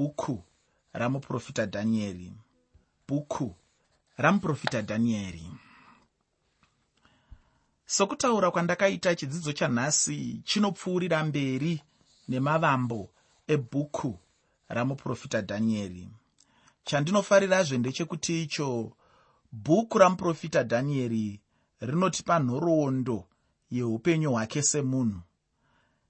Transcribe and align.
bhuku 0.00 0.42
ramuprofita 0.92 1.66
dhanieri 1.66 2.32
bhuku 3.08 3.54
ramuprofita 4.16 4.82
dhanieri 4.82 5.46
sokutaura 7.86 8.50
kwandakaita 8.50 9.14
chidzidzo 9.14 9.52
chanhasi 9.52 10.42
chinopfuurira 10.44 11.24
mberi 11.24 11.82
nemavambo 12.28 13.10
ebhuku 13.46 14.18
ramuprofita 14.68 15.40
dhanieri 15.40 16.08
chandinofarirazve 16.84 17.78
ndechekuti 17.78 18.42
icho 18.42 18.92
bhuku 19.52 19.98
ramuprofita 19.98 20.62
dhanieri 20.62 21.40
rinotipa 21.80 22.38
nhoroondo 22.38 23.28
yeupenyu 23.70 24.30
hwake 24.30 24.62
semunhu. 24.62 25.20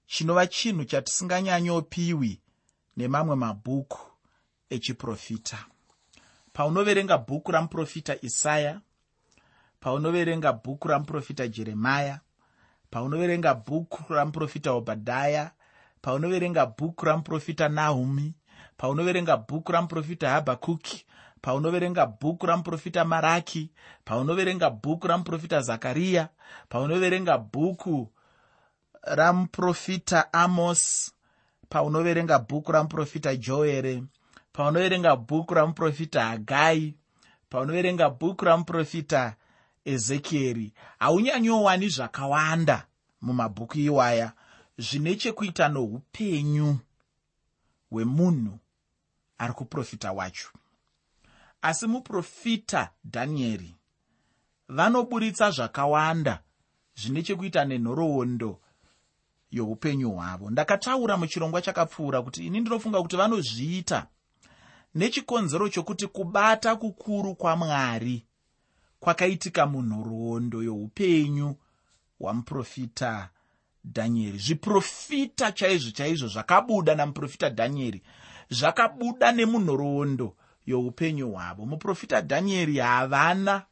Chinova 0.07 0.47
chinhu 0.47 0.85
chatisinganyanyopiwi 0.85 2.41
nemamwe 2.97 3.35
mabhuku 3.35 3.99
echiprofita. 4.69 5.57
Paunoverenga 6.53 7.17
bhuku 7.17 7.51
ramuprofita 7.51 8.15
isaya 8.21 8.81
paunoverenga 9.79 10.53
bhuku 10.53 10.87
ramuprofita 10.87 11.47
jeremaya 11.47 12.19
paunoverenga 12.91 13.53
bhuku 13.53 14.13
ramuprofita 14.13 14.71
obhadhaya 14.71 15.51
paunoverenga 16.01 16.65
bhuku 16.65 17.05
ramuprofita 17.05 17.69
nahumi 17.69 18.33
paunoverenga 18.77 19.37
bhuku 19.37 19.71
ramuprofita 19.71 20.29
habhakuki 20.29 21.05
paunoverenga 21.41 22.05
bhuku 22.05 22.45
ramuprofita 22.45 23.05
maraki 23.05 23.71
paunoverenga 24.05 24.69
bhuku 24.69 25.07
ramuprofita 25.07 25.61
zakariya 25.61 26.29
paunoverenga 26.69 27.37
bhuku 27.37 28.07
ramuprofita 29.01 30.33
amos 30.33 31.11
paunoverenga 31.71 32.39
bhuku 32.39 32.71
ramuprofita 32.71 33.35
joere 33.35 34.03
paunoverenga 34.53 35.15
bhuku 35.15 35.53
ramuprofita 35.53 36.21
hagai 36.23 36.95
paunoverenga 37.49 38.09
bhuku 38.09 38.45
ramuprofita 38.45 39.35
ezekieri. 39.85 40.73
Haunyanyowani 40.99 41.89
zvakawanda 41.89 42.87
mumabhuku 43.21 43.77
iwaya. 43.79 44.31
Zvine 44.77 45.15
chekuita 45.15 45.67
noupenyu 45.69 46.79
hwemunhu 47.89 48.59
ari 49.37 49.53
kuprofita 49.53 50.11
wacho. 50.11 50.49
Asi 51.61 51.87
muprofita 51.87 52.89
dhanieri 53.05 53.75
vanoburitsa 54.69 55.51
zvakawanda. 55.51 56.43
Zvine 56.95 57.23
chekuita 57.23 57.65
nenhoroondo 57.65 58.59
youpenyu 59.51 60.11
hwavo. 60.11 60.49
Ndakataura 60.49 61.17
muchirongwa 61.17 61.61
chakapfuura 61.61 62.21
kuti 62.21 62.45
ini 62.45 62.59
ndinofunga 62.59 63.01
kuti 63.01 63.15
vanozviita. 63.15 64.07
Nechikonzero 64.95 65.69
chokuti 65.69 66.07
kubata 66.07 66.75
kukuru 66.75 67.35
kwamwari 67.35 68.25
kwakaitika 68.99 69.65
munhoroondo 69.65 70.63
youpenyu 70.63 71.55
hwamuprofita 72.19 73.29
dhanieri 73.85 74.37
zviprofita 74.37 75.51
chaizvo 75.51 75.91
chaizvo 75.91 76.27
zvakabuda 76.27 76.95
namuprofita 76.95 77.49
dhanieri 77.49 78.01
zvakabuda 78.49 79.31
nemunhoroondo 79.31 80.35
youpenyu 80.65 81.31
hwavo. 81.31 81.65
Muprofita 81.65 82.21
dhanieri 82.21 82.77
havana 82.77 83.63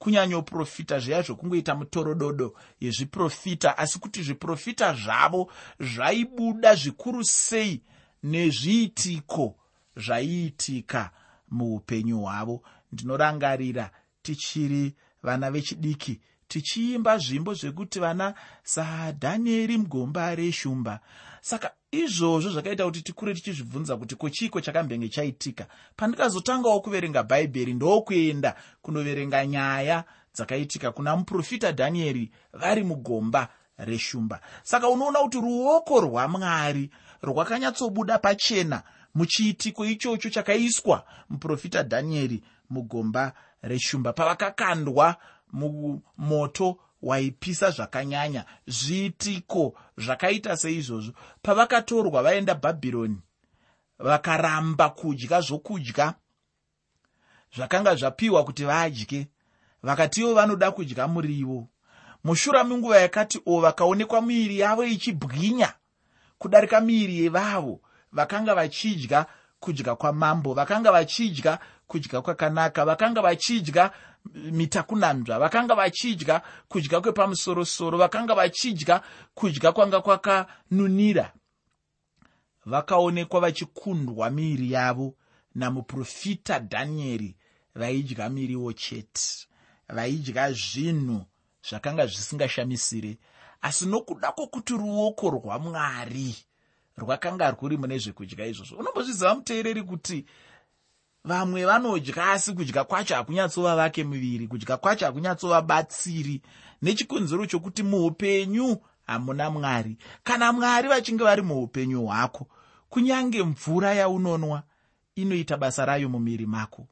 kunyanyoprofita 0.00 0.98
zviya 0.98 1.22
zvokungoita 1.22 1.74
mutorododo 1.74 2.54
yezviprofita 2.80 3.78
asi 3.78 3.98
kuti 3.98 4.22
zviprofita 4.22 4.94
zvavo 4.94 5.52
zvaibuda 5.80 6.74
zvikuru 6.74 7.24
sei 7.24 7.82
nezviitiko 8.22 9.56
zvaiitika 9.96 11.10
muupenyu 11.50 12.18
hwavo. 12.20 12.62
Ndinorangarira 12.92 13.90
tichiri 14.22 14.94
vana 15.22 15.50
vechidiki 15.50 16.20
tichiimba 16.48 17.18
zvimbo 17.18 17.54
zvekuti 17.54 18.00
vana 18.00 18.34
sadhanieri 18.62 19.78
mugomba 19.78 20.34
reshumba. 20.34 21.00
Saka 21.40 21.70
izvozvo 21.92 22.50
zvakaita 22.50 22.84
kuti 22.84 23.02
tikure 23.02 23.34
tichizvibvunza 23.34 23.96
kuti 23.96 24.16
kochiiko 24.16 24.60
chakambenge 24.60 25.08
chaitika. 25.08 25.66
Pandikazotangawo 25.96 26.80
kuverenga 26.80 27.22
bhaibheri 27.22 27.74
ndokuenda 27.74 28.56
kunoverenga 28.82 29.46
nyaya 29.46 30.04
dzakaitika 30.34 30.92
kuna 30.92 31.16
muprofita 31.16 31.72
dhanieri 31.72 32.30
vari 32.52 32.84
mugomba 32.84 33.48
reshumba. 33.78 34.40
Saka 34.62 34.88
unoona 34.88 35.18
kuti 35.18 35.40
ruoko 35.40 36.00
rwamwari 36.00 36.90
rwakanyatsobuda 37.22 38.18
pachena 38.18 38.82
muchiitiko 39.14 39.86
ichocho 39.86 40.30
chakaiswa 40.30 41.04
muprofita 41.30 41.82
dhanieri 41.82 42.42
mugomba 42.70 43.32
reshumba. 43.62 44.12
Pavakakandwa 44.12 45.16
mumoto 45.52 46.78
waipisa 47.02 47.70
zvakanyanya. 47.70 48.44
Zviitiko 48.66 49.74
zvakaita 49.98 50.56
seizvozvo? 50.56 51.12
Pavakatorwa 51.42 52.22
vaenda 52.22 52.54
bhabhironi 52.54 53.18
vakaramba 53.98 54.88
kudya 54.88 55.40
zvokudya 55.40 56.14
zvakanga 57.56 57.94
zvapiwa 57.94 58.44
kuti 58.44 58.64
vadye. 58.64 59.28
Vakatiwo 59.82 60.34
vanoda 60.34 60.70
kudya 60.70 61.08
murivo 61.08 61.68
mushura 62.24 62.64
menguva 62.64 63.00
yakati 63.00 63.40
o 63.46 63.60
vakaonekwa 63.60 64.22
miiri 64.22 64.58
yavo 64.58 64.84
ichibwinya 64.84 65.72
kudarika 66.38 66.80
miiri 66.80 67.18
yevavo. 67.18 67.80
Vakanga 68.12 68.54
vachidya 68.54 69.26
kudya 69.60 69.94
kwamambo 69.94 70.54
vakanga 70.54 70.92
vachidya 70.92 71.58
kudya 71.90 72.22
kwakanaka 72.22 72.84
vakanga 72.84 73.20
vachidya 73.22 73.90
mitakunanzva 74.34 75.38
vakanga 75.38 75.74
vachidya 75.74 76.42
kudya 76.68 77.00
kwepamusorosoro 77.00 77.98
vakanga 77.98 78.34
vachidya 78.34 79.02
kudya 79.34 79.72
kwanga 79.72 80.00
kwakanunira. 80.00 81.32
Vakaonekwa 82.66 83.40
vachikundwa 83.40 84.30
miiri 84.30 84.72
yavo 84.72 85.14
namuprofita 85.54 86.58
dhanieri 86.58 87.36
vaidya 87.74 88.28
miriwo 88.28 88.72
chete 88.72 89.48
vaidya 89.88 90.52
zvinhu 90.52 91.24
zvakanga 91.68 92.06
zvisingashamisire. 92.06 93.18
Asi 93.62 93.86
nokuda 93.86 94.32
kwokuti 94.32 94.72
ruoko 94.72 95.30
rwamwari 95.30 96.34
rwakanga 96.96 97.50
rwuri 97.50 97.76
mune 97.76 97.98
zvekudya 97.98 98.46
izvozvo 98.46 98.76
unombozviziva 98.76 99.34
muteereri 99.34 99.82
kuti 99.82 100.24
vamwe 101.24 101.64
vanodya 101.64 102.32
asi 102.32 102.52
kudya 102.52 102.84
kwacho 102.84 103.14
hakunyatsova 103.14 103.76
vake 103.76 104.04
muviri 104.04 104.48
kudya 104.48 104.76
kwacho 104.76 105.06
hakunyatsovabatsiri 105.06 106.42
nechikonzero 106.82 107.46
chokuti 107.46 107.82
muupenyu 107.82 108.76
hamuna 109.06 109.50
mwari. 109.50 109.96
Kana 110.24 110.52
mwari 110.52 110.88
vachinge 110.88 111.24
vari 111.24 111.42
muupenyu 111.42 112.06
hwako 112.06 112.46
kunyange 112.88 113.42
mvura 113.42 113.94
yaunonwa 113.94 114.62
inoita 115.14 115.56
basa 115.56 115.84
rayo 115.86 116.08
mumiri 116.08 116.46
mako. 116.46 116.86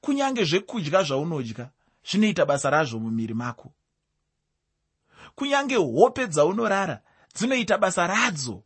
Kunyange 0.00 0.44
zvekudya 0.44 1.02
zvaunodya 1.02 1.70
zvinoita 2.10 2.46
basa 2.46 2.70
razvo 2.70 2.98
mumiri 2.98 3.34
mako. 3.34 3.72
Kunyange 5.34 5.76
hope 5.76 6.26
dzaunorara 6.26 7.00
dzinoita 7.34 7.78
basa 7.78 8.06
radzo 8.06 8.62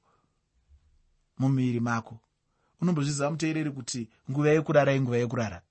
mumiri 1.38 1.81
mako 1.81 2.19
unombozviziva 2.81 3.31
muteereri 3.31 3.70
kuti 3.70 4.09
nguva 4.31 4.50
yekurara 4.50 4.92
inguva 4.92 5.19
yekurara. 5.19 5.62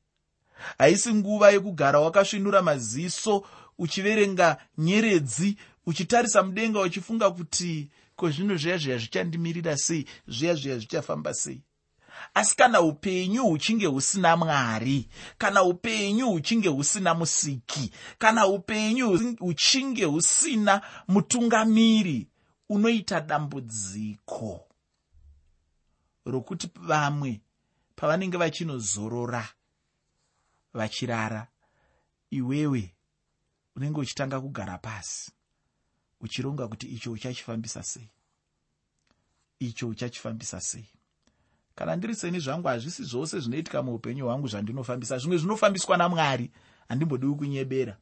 Haisi 0.78 1.14
nguva 1.14 1.52
yekugara 1.52 2.00
wakasvinura 2.00 2.62
maziso 2.62 3.44
uchiverenga 3.78 4.58
nyeredzi 4.78 5.58
uchitarisa 5.86 6.44
mudenga 6.44 6.82
uchifunga 6.82 7.32
kuti 7.32 7.90
ko 8.16 8.30
zvino 8.30 8.56
zviya 8.58 8.78
zviya 8.78 8.98
zvichandimirira 8.98 9.78
sei? 9.78 10.06
Zviya 10.28 10.56
zviya 10.56 10.78
zvichafamba 10.78 11.34
sei? 11.34 11.62
Asi 12.34 12.56
kana 12.56 12.82
upenyu 12.82 13.44
huchinge 13.44 13.86
husina 13.86 14.38
mwari 14.38 15.08
kana 15.38 15.64
upenyu 15.64 16.30
huchinge 16.30 16.70
husina 16.70 17.14
musiki 17.14 17.92
kana 18.18 18.48
upenyu 18.48 19.36
huchinge 19.40 20.06
husina 20.06 20.82
mutungamiri 21.08 22.28
unoita 22.70 23.22
dambudziko 23.22 24.66
rokuti 26.26 26.70
vamwe 26.76 27.42
pavanenge 27.96 28.38
vachinozorora 28.38 29.48
vachirara 30.74 31.48
iwewe 32.30 32.96
unenge 33.76 34.00
uchitanga 34.00 34.42
kugara 34.42 34.78
pasi 34.78 35.32
uchironga 36.22 36.68
kuti 36.68 36.88
icho 36.88 37.12
uchachifambisa 37.12 37.84
sei? 37.84 38.10
Icho 39.60 39.88
uchachifambisa 39.88 40.62
sei? 40.62 40.90
Kana 41.76 41.96
ndiri 41.96 42.16
seni 42.16 42.40
zvangu 42.40 42.68
hazvisi 42.68 43.04
zvose 43.04 43.40
zvinoitika 43.40 43.84
muupenyu 43.84 44.26
hwangu 44.26 44.48
zvandinofambisa. 44.48 45.18
Zvimwe 45.18 45.38
zvinofambiswa 45.38 45.98
namwari 45.98 46.52
handimbodiwi 46.88 47.36
kunyebera 47.36 47.98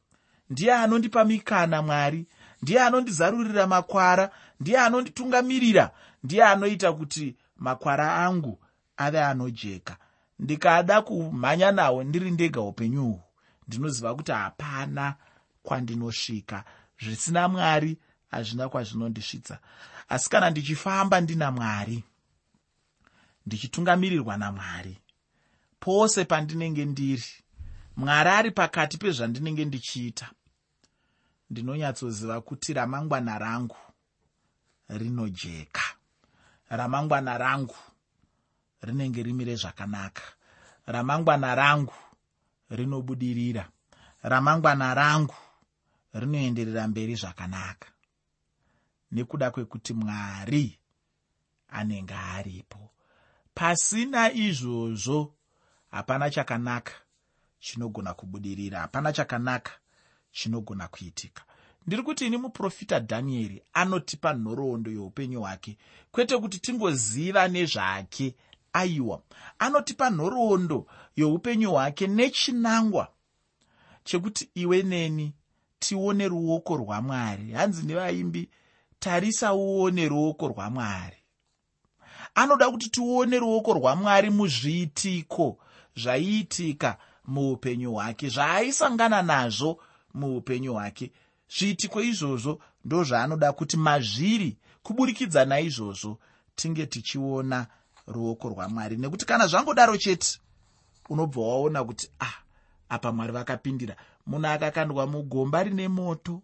ndiye 0.50 0.74
anondipa 0.74 1.24
mikana 1.24 1.82
mwari. 1.82 2.26
Ndiye 2.62 2.80
anondizarurira 2.80 3.66
makwara. 3.66 4.30
Ndiye 4.60 4.78
anonditungamirira. 4.78 5.90
Ndiye 6.22 6.44
anoita 6.44 6.92
kuti 6.92 7.36
makwara 7.56 8.16
angu 8.26 8.58
ave 8.96 9.22
anojeka. 9.24 9.96
Ndikada 10.38 11.02
kumhanya 11.02 11.72
nawo 11.72 12.04
ndiri 12.04 12.30
ndega 12.30 12.60
upenyu 12.60 13.02
uhwu 13.06 13.22
ndinoziva 13.68 14.14
kuti 14.14 14.32
hapana 14.32 15.14
kwandinosvika. 15.62 16.64
Zvisina 17.00 17.48
mwari 17.48 17.98
hazvina 18.30 18.68
kwazvinondisvitsa. 18.68 19.58
Asi 20.08 20.30
kana 20.30 20.50
ndichifamba 20.50 21.20
ndina 21.20 21.50
mwari 21.50 22.04
ndichitungamirirwa 23.46 24.36
namwari 24.36 24.98
pose 25.80 26.24
pandinenge 26.24 26.84
ndiri 26.84 27.24
mwari 27.96 28.30
ari 28.30 28.50
pakati 28.50 28.98
pezvandinenge 28.98 29.64
ndichiita 29.64 30.30
ndinonyatsoziva 31.50 32.40
kuti 32.40 32.72
ramangwana 32.72 33.38
rangu 33.38 33.76
rinojeka 34.88 35.82
ramangwana 36.70 37.38
rangu 37.38 37.76
rinenge 38.82 39.22
rimire 39.22 39.56
zvakanaka. 39.56 40.22
Ramangwana 40.86 41.54
rangu 41.54 41.94
rinobudirira. 42.70 43.68
Ramangwana 44.22 44.94
rangu 44.94 45.34
rinoenderera 46.14 46.88
mberi 46.88 47.14
zvakanaka. 47.14 47.88
Nekuda 49.12 49.50
kwekuti 49.50 49.92
mwari 49.94 50.78
anenge 51.68 52.14
aripo. 52.14 52.90
Pasina 53.54 54.32
izvozvo 54.32 55.34
hapana 55.90 56.30
chakanaka 56.30 56.92
chinogona 57.60 58.14
kubudirira 58.14 58.80
hapana 58.80 59.12
chakanaka 59.12 59.72
chinogona 60.32 60.88
kuitika 60.88 61.42
ndiri 61.86 62.02
kuti 62.02 62.26
ini 62.26 62.36
muprofita 62.36 63.00
dhanieri 63.00 63.62
anotipa 63.72 64.34
nhoroondo 64.34 64.90
youpenyu 64.90 65.40
hwake 65.40 65.76
kwete 66.12 66.38
kuti 66.38 66.58
tingoziva 66.58 67.48
nezvake. 67.48 68.34
Aiwa 68.72 69.22
anotipa 69.58 70.10
nhoroondo 70.10 70.86
youpenyu 71.16 71.70
hwake 71.70 72.06
nechinangwa 72.06 73.08
chekuti 74.04 74.50
iwe 74.54 74.82
neni 74.82 75.34
tione 75.78 76.28
ruoko 76.28 76.76
rwamwari 76.76 77.52
hanzi 77.52 77.86
nevaimbi 77.86 78.48
tarisa 78.98 79.54
uone 79.54 80.08
ruoko 80.08 80.48
rwamwari 80.48 81.16
anoda 82.34 82.70
kuti 82.70 82.90
tione 82.90 83.38
ruoko 83.38 83.72
rwamwari 83.72 84.30
muzviitiko 84.30 85.58
zvaiitika 85.96 86.98
muupenyu 87.24 87.92
hwake 87.92 88.28
zvaaisangana 88.28 89.22
nazvo 89.22 89.80
muupenyu 90.14 90.72
hwake 90.72 91.12
zviitiko 91.54 92.00
izvozvo 92.00 92.60
ndozvaanoda 92.84 93.52
kuti 93.52 93.76
mazviri 93.76 94.56
kuburikidza 94.82 95.44
naizvozvo 95.44 96.18
tinge 96.54 96.86
tichiona 96.86 97.66
ruoko 98.06 98.48
rwamwari. 98.48 98.96
Nekuti 98.96 99.26
kana 99.26 99.46
zvangodaro 99.46 99.96
chete 99.96 100.40
unobva 101.08 101.40
waona 101.40 101.84
kuti 101.84 102.10
ah 102.20 102.36
apa 102.88 103.12
mwari 103.12 103.32
vakapindira. 103.32 103.96
Munhu 104.26 104.46
akakandwa 104.46 105.06
mugomba 105.06 105.62
rine 105.62 105.88
moto 105.88 106.42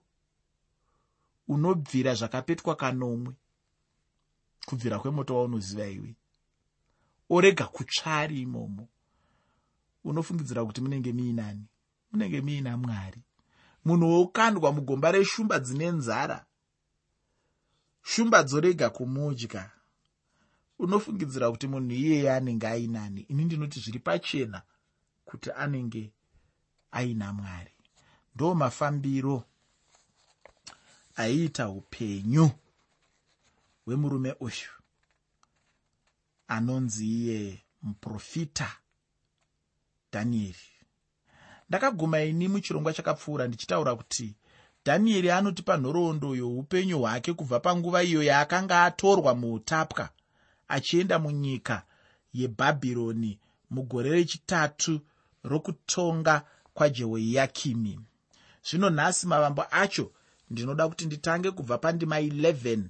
unobvira 1.48 2.14
zvakapetwa 2.14 2.76
kanomwe. 2.76 3.34
Kubvira 4.66 4.98
kwemoto 4.98 5.36
waunoziva 5.36 5.86
iwe. 5.86 6.16
Orega 7.30 7.66
kutsvari 7.66 8.40
imomo. 8.42 8.88
Unofungidzira 10.04 10.64
kuti 10.64 10.80
munenge 10.80 11.12
muinani 11.12 11.64
munenge 12.12 12.40
muina 12.40 12.76
mwari 12.76 13.22
munhu 13.84 14.06
wokandwa 14.14 14.72
mugomba 14.72 15.12
reshumba 15.12 15.58
dzine 15.58 15.90
nzara. 15.90 16.46
Shumba 18.02 18.42
dzorega 18.42 18.90
kumudya 18.90 19.70
unofungidzira 20.78 21.50
kuti 21.50 21.66
munhu 21.66 21.92
iyeye 21.92 22.32
anenge 22.32 22.66
ainani. 22.66 23.20
Ini 23.28 23.44
ndinoti 23.44 23.80
zviri 23.80 23.98
pachena 23.98 24.62
kuti 25.24 25.50
anenge 25.52 26.12
aina 26.90 27.32
mwari. 27.32 27.74
Ndo 28.34 28.54
mafambiro 28.54 29.44
aiita 31.16 31.68
upenyu 31.68 32.50
hwemurume 33.84 34.32
uyu. 34.40 34.72
Anonzi 36.48 37.06
iye 37.06 37.64
muprofita 37.82 38.76
dhanieri 40.12 40.79
ndakaguma 41.70 42.22
ini 42.22 42.48
muchirongwa 42.48 42.92
chakapfuura 42.92 43.48
ndichitaura 43.48 43.96
kuti 43.96 44.34
dhanieri 44.84 45.30
anotipa 45.30 45.76
nhoroondo 45.76 46.34
youpenyu 46.34 46.98
hwake 46.98 47.32
kubva 47.32 47.60
panguva 47.60 48.02
iyo 48.02 48.22
yaakanga 48.22 48.84
atorwa 48.84 49.34
muutapwa 49.34 50.08
achienda 50.68 51.18
munyika 51.18 51.82
yebhabhironi 52.32 53.38
mugore 53.70 54.10
rechitatu 54.10 55.00
rokutonga 55.44 56.42
kwajehoyakimi. 56.74 58.00
Zvino 58.70 58.90
nhasi 58.90 59.26
mavambo 59.26 59.64
acho 59.70 60.12
ndinoda 60.50 60.88
kuti 60.88 61.06
nditange 61.06 61.50
kubva 61.50 61.78
pandima 61.78 62.20
11 62.20 62.82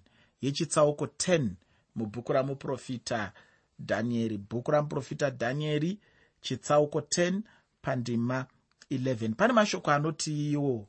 yechitsauko 0.42 1.04
10 1.04 1.48
mubhuku 1.96 2.32
ramuprofita 2.32 3.32
dhanieri 3.80 4.38
bhuku 4.38 4.70
ramuprofita 4.70 5.30
dhanieri 5.30 5.98
chitsauko 6.40 6.98
10 7.00 7.40
pandima 7.82 8.40
11 8.40 8.59
pane 9.36 9.52
mashoko 9.52 9.90
anoti 9.90 10.52
iwo 10.52 10.86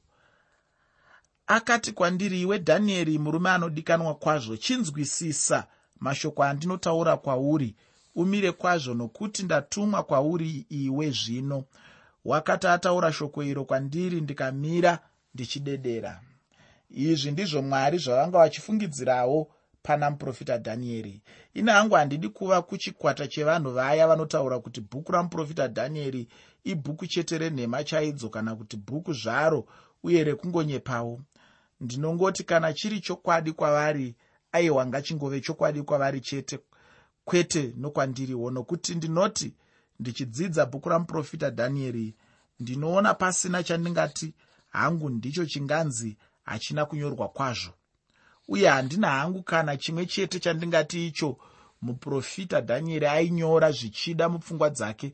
akati 1.47 1.91
kwandiri 1.91 2.41
iwe 2.41 2.57
dhanieri 2.57 3.17
murume 3.17 3.49
anodikanwa 3.49 4.15
kwazvo 4.15 4.57
chinzwisisa. 4.57 5.67
Mashoko 5.99 6.43
andinotaura 6.43 7.17
kwauri 7.17 7.75
umire 8.15 8.51
kwazvo 8.51 8.93
nokuti 8.93 9.43
ndatumwa 9.43 10.03
kwauri 10.03 10.65
iwe 10.69 11.11
zvino. 11.11 11.63
Wakati 12.25 12.67
ataura 12.67 13.13
shoko 13.13 13.43
iro 13.43 13.65
kwandiri 13.65 14.21
ndikamira 14.21 14.99
ndichidedera. 15.33 16.21
Izvi 16.89 17.31
ndizvo 17.31 17.61
mwari 17.61 17.97
zvavanga 17.97 18.37
vachifungidzirawo 18.37 19.47
pana 19.83 20.11
muprofita 20.11 20.57
dhanieri. 20.57 21.21
Ine 21.53 21.71
hangu 21.71 21.95
handidi 21.95 22.29
kuva 22.29 22.61
kuchikwata 22.61 23.27
chevanhu 23.27 23.71
vaya 23.71 24.07
vanotaura 24.07 24.59
kuti 24.59 24.81
bhuku 24.81 25.11
ramuprofita 25.11 25.67
dhanieri 25.67 26.27
ibhuku 26.63 27.07
chete 27.07 27.37
renhema 27.37 27.83
chaidzo 27.83 28.29
kana 28.29 28.55
kuti 28.55 28.77
bhuku 28.77 29.13
zvaro 29.13 29.65
uye 30.03 30.23
rekungonyepawo. 30.23 31.21
Ndinongoti 31.81 32.43
kana 32.43 32.73
chiri 32.73 32.99
chokwadi 32.99 33.51
kwavari 33.51 34.15
aiwa 34.51 34.85
ngachingove 34.85 35.41
chokwadi 35.41 35.81
kwavari 35.83 36.21
chete 36.21 36.59
kwete 37.25 37.73
nokwandiriwo. 37.77 38.51
Nokuti 38.51 38.95
ndinoti 38.95 39.53
ndichidzidza 39.99 40.65
bhuku 40.65 40.89
ramuprofita 40.89 41.49
dhanieri 41.49 42.15
ndinoona 42.59 43.13
pasina 43.13 43.63
chandingati 43.63 44.33
hangu 44.69 45.09
ndicho 45.09 45.45
chinganzi 45.45 46.17
hachina 46.43 46.85
kunyorwa 46.85 47.29
kwazvo. 47.29 47.73
Uye 48.47 48.67
handina 48.69 49.09
hangu 49.09 49.43
kana 49.43 49.77
chimwe 49.77 50.05
chete 50.05 50.39
chandingati 50.39 51.07
icho 51.07 51.37
muprofita 51.81 52.61
dhanieri 52.61 53.05
ainyora 53.07 53.71
zvichida 53.71 54.29
mupfungwa 54.29 54.69
dzake 54.69 55.13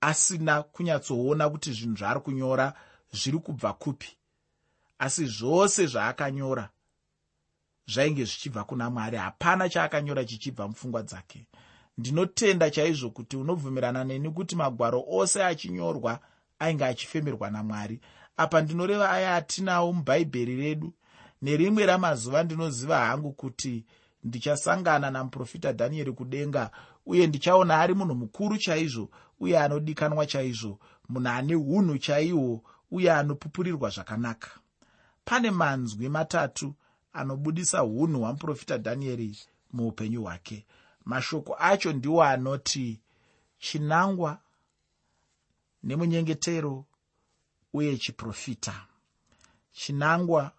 asina 0.00 0.62
kunyatsoona 0.62 1.50
kuti 1.50 1.72
zvinhu 1.72 1.96
zvaari 1.96 2.20
kunyora 2.20 2.74
zviri 3.12 3.38
kubva 3.38 3.72
kupi. 3.72 4.16
Asi 4.98 5.26
zvose 5.26 5.86
zvaakanyora 5.86 6.68
zvainge 7.86 8.24
zvichibva 8.24 8.64
kuna 8.64 8.90
mwari. 8.90 9.16
Hapana 9.16 9.68
chaakanyora 9.68 10.24
chichibva 10.24 10.68
mupfungwa 10.68 11.02
dzake. 11.02 11.46
Ndinotenda 11.98 12.70
chaizvo 12.70 13.10
kuti 13.10 13.36
unobvumirana 13.36 14.04
neni 14.04 14.30
kuti 14.30 14.56
magwaro 14.56 15.04
ose 15.08 15.44
achinyorwa 15.44 16.20
ainge 16.58 16.84
achifemerwa 16.84 17.50
namwari. 17.50 18.00
Apa 18.36 18.60
ndinoreva 18.60 19.10
aya 19.10 19.36
atinawo 19.36 19.92
mubhaibheri 19.92 20.56
redu 20.56 20.92
nerimwe 21.42 21.86
ramazuva 21.86 22.42
ndinoziva 22.42 22.98
hangu 23.06 23.32
kuti 23.32 23.84
ndichasangana 24.24 25.10
namuprofita 25.10 25.72
dhanieri 25.72 26.12
kudenga 26.12 26.70
uye 27.06 27.26
ndichaona 27.26 27.78
ari 27.80 27.94
munhu 27.94 28.14
mukuru 28.14 28.58
chaizvo 28.58 29.10
uye 29.40 29.58
anodikanwa 29.58 30.26
chaizvo. 30.26 30.78
Munhu 31.08 31.28
ane 31.28 31.54
unhu 31.54 31.98
chaihwo 31.98 32.62
uye 32.90 33.12
anopupurirwa 33.12 33.90
zvakanaka. 33.90 34.50
Pane 35.24 35.50
manzwi 35.50 36.08
matatu 36.08 36.74
anobudisa 37.12 37.84
unhu 37.84 38.20
hwamuprofita 38.20 38.78
dhanieri 38.78 39.38
muupenyu 39.72 40.22
hwake. 40.22 40.66
Mashoko 41.04 41.56
acho 41.58 41.92
ndiwo 41.92 42.24
anoti 42.24 43.00
chinangwa 43.58 44.38
nemunyengetero 45.82 46.84
uye 47.72 47.96
chiprofita. 47.96 48.86
Chinangwa 49.72 50.52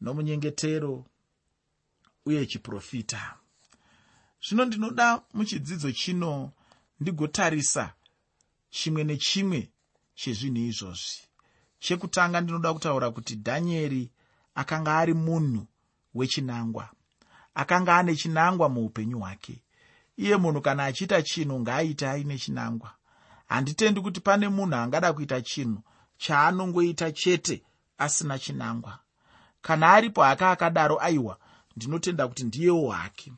nomunyengetero 0.00 1.04
uye 2.26 2.46
chiprofita. 2.46 3.34
Zvino 4.48 4.64
ndinoda 4.64 5.22
muchidzidzo 5.34 5.92
chino 5.92 6.52
ndigotarisa 7.00 7.94
chimwe 8.70 9.04
nechimwe 9.04 9.70
chezvinhu 10.14 10.60
izvozvi. 10.70 11.22
Chekutanga 11.78 12.40
ndinoda 12.40 12.74
kutaura 12.74 13.10
kuti 13.10 13.34
dhanieri 13.36 14.10
akanga 14.54 14.98
ari 14.98 15.14
munhu 15.14 15.66
wechinangwa 16.14 16.88
akanga 17.54 17.96
ane 17.96 18.16
chinangwa 18.16 18.68
muupenyu 18.68 19.18
hwake. 19.18 19.62
Iye 20.16 20.36
munhu 20.36 20.60
kana 20.60 20.84
achiita 20.84 21.22
chinhu 21.22 21.60
ngaaite 21.60 22.08
aine 22.08 22.38
chinangwa. 22.38 22.90
Handitendi 23.46 24.00
kuti 24.00 24.20
pane 24.20 24.48
munhu 24.48 24.76
angada 24.76 25.12
kuita 25.12 25.40
chinhu 25.42 25.80
chaanongoita 26.18 27.12
chete 27.12 27.62
asina 27.98 28.38
chinangwa. 28.38 28.98
Kana 29.62 29.92
aripo 29.92 30.22
haka 30.22 30.50
akadaro 30.50 31.00
aiwa 31.00 31.38
ndinotenda 31.76 32.28
kuti 32.28 32.44
ndiyewo 32.44 32.90
hake. 32.90 33.32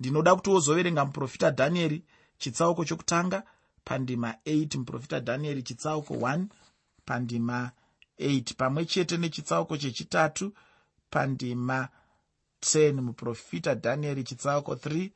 Ndinoda 0.00 0.34
kuti 0.34 0.50
wozoverenga 0.50 1.04
muprofita 1.04 1.50
dhanieri 1.50 2.04
chitsauko 2.38 2.84
chokutanga 2.84 3.42
pandima 3.84 4.34
8 4.46 4.78
muprofita 4.78 5.20
dhanieri 5.20 5.62
chitsauko 5.62 6.14
1 6.14 6.46
pandima 7.04 7.70
8 8.18 8.54
pamwe 8.54 8.84
chete 8.84 9.16
nechitsauko 9.16 9.76
chechitatu 9.76 10.54
pandima 11.10 11.88
10 12.60 13.00
muprofita 13.00 13.74
dhanieri 13.74 14.24
chitsauko 14.24 14.74
3 14.74 15.10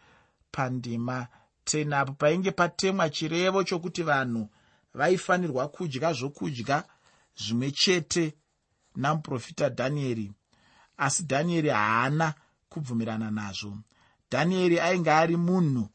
pandima 0.52 1.26
10 1.64 1.94
apo 1.94 2.12
painge 2.12 2.50
patemwa 2.50 3.10
chirevo 3.10 3.64
chokuti 3.64 4.02
vanhu 4.02 4.48
vaifanirwa 4.94 5.68
kudya 5.68 6.12
zvokudya 6.12 6.84
zvimwe 7.36 7.70
chete 7.70 8.34
namuprofita 8.96 9.68
dhanieri 9.68 10.32
asi 10.96 11.22
dhanieri 11.22 11.68
haana 11.68 12.34
kubvumirana 12.68 13.30
nazvo. 13.30 13.78
Dhanieri 14.30 14.80
ainge 14.80 15.10
ari 15.10 15.36
munhu 15.36 15.88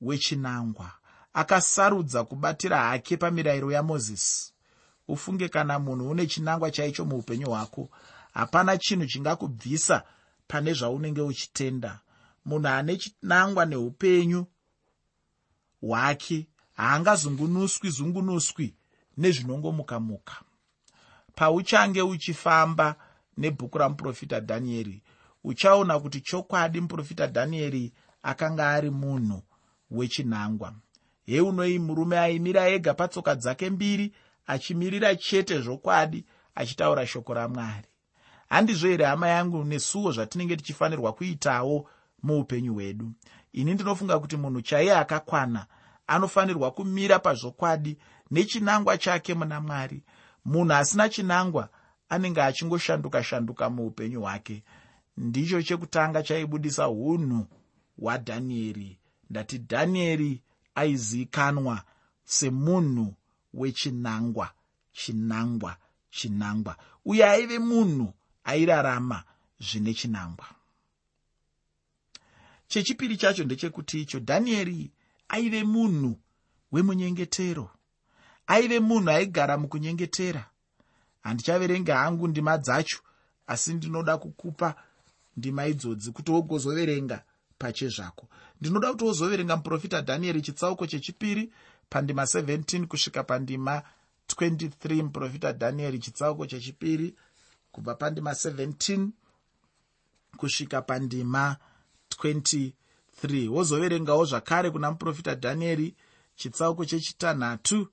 wechinangwa 0.00 0.92
akasarudza 1.34 2.24
kubatira 2.24 2.78
hake 2.78 3.16
pamirayiro 3.16 3.72
yamozisi. 3.72 4.52
Ufunge 5.08 5.48
kana 5.48 5.78
munhu 5.78 6.10
une 6.10 6.26
chinangwa 6.26 6.70
chaicho 6.70 7.04
muupenyu 7.04 7.46
hwako 7.50 7.90
hapana 8.34 8.78
chinhu 8.78 9.06
chingakubvisa 9.06 10.02
pane 10.48 10.72
zvaunenge 10.72 11.20
uchitenda. 11.20 12.00
Munhu 12.44 12.68
ane 12.68 12.96
chinangwa 12.96 13.64
neupenyu 13.66 14.46
hwake 15.80 16.46
haangazungunuswi 16.76 17.90
zungunuswi 17.90 18.74
nezvinongomuka 19.16 20.00
muka 20.00 20.36
pauchange 21.34 22.02
uchifamba 22.02 22.96
nebhuku 23.36 23.78
ramuprofita 23.78 24.40
dhanieri 24.40 25.02
uchaona 25.44 26.00
kuti 26.00 26.20
chokwadi 26.20 26.80
muprofita 26.80 27.26
dhanieri 27.26 27.92
akanga 28.22 28.70
ari 28.70 28.90
munhu 28.90 29.42
wechinangwa 29.90 30.74
heunoi 31.26 31.78
murume 31.78 32.18
aimira 32.18 32.68
ega 32.68 32.94
patsoka 32.94 33.34
dzake 33.34 33.70
mbiri 33.70 34.14
achimirira 34.46 35.16
chete 35.16 35.60
zvokwadi 35.60 36.24
achitaura 36.54 37.06
shoko 37.06 37.34
ramwari. 37.34 37.88
Handizvo 38.48 38.88
here 38.88 39.04
hama 39.04 39.28
yangu 39.28 39.64
nesuwo 39.64 40.12
zvatinenge 40.12 40.56
tichifanirwa 40.56 41.12
kuitawo 41.12 41.88
muupenyu 42.22 42.74
hwedu? 42.74 43.12
Ini 43.52 43.74
ndinofunga 43.74 44.18
kuti 44.18 44.36
munhu 44.36 44.62
chaiye 44.62 44.94
akakwana 44.96 45.66
anofanirwa 46.06 46.70
kumira 46.70 47.18
pazvokwadi 47.18 47.98
nechinangwa 48.30 48.98
chake 48.98 49.34
muna 49.34 49.60
mwari. 49.60 50.02
Munhu 50.44 50.72
asina 50.74 51.08
chinangwa 51.08 51.68
anenge 52.08 52.42
achingoshanduka 52.42 53.22
shanduka 53.24 53.70
muupenyu 53.70 54.20
hwake. 54.20 54.62
Ndicho 55.16 55.62
chekutanga 55.62 56.22
chaibudisa 56.22 56.88
unhu 56.88 57.46
hwadhanieri. 58.00 58.98
Ndati 59.30 59.58
dhanieri 59.58 60.42
aizivikanwa 60.74 61.84
semunhu 62.24 63.14
wechinangwa 63.54 64.52
chinangwa 64.92 65.76
chinangwa. 66.10 66.76
Uye 67.04 67.24
aive 67.24 67.58
munhu 67.58 68.14
airarama 68.44 69.24
zvine 69.60 69.94
chinangwa. 69.94 70.46
Chechipiri 72.68 73.16
chacho 73.16 73.44
ndechekuti 73.44 74.00
icho 74.00 74.18
dhanieri 74.18 74.90
aive 75.28 75.64
munhu 75.64 76.18
wemunyengetero. 76.72 77.70
Aive 78.46 78.80
munhu 78.80 79.10
aigara 79.10 79.58
mukunyengetera. 79.58 80.50
Handichaverengi 81.22 81.90
hangu 81.90 82.28
ndima 82.28 82.58
dzacho 82.58 82.98
asi 83.46 83.74
ndinoda 83.74 84.18
kukupa 84.18 84.74
ndima 85.36 85.66
idzodzi 85.66 86.12
kuti 86.12 86.30
wogozoverenga 86.32 87.24
pachezvako. 87.64 88.28
Ndinoda 88.60 88.92
kuti 88.92 89.04
wozoverenga 89.04 89.56
muprofita 89.56 90.00
dhanieri 90.00 90.42
chitsauko 90.42 90.86
chechipiri 90.86 91.52
pandima 91.88 92.22
17 92.22 92.86
kusvika 92.86 93.24
pandima 93.24 93.82
23 94.28 95.02
muprofita 95.02 95.52
dhanieri 95.52 95.98
chitsauko 95.98 96.46
chechipiri 96.46 97.14
kubva 97.72 97.94
pandima 97.94 98.30
17 98.30 99.08
kusvika 100.36 100.82
pandima 100.82 101.56
23 102.22 103.48
wozoverengawo 103.48 104.24
zvakare 104.24 104.70
kuna 104.70 104.90
muprofita 104.90 105.34
dhanieri 105.34 105.94
chitsauko 106.36 106.84
chechitanhatu 106.84 107.88